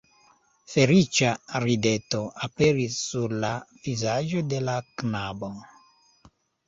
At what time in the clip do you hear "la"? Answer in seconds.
3.45-3.51, 4.71-4.79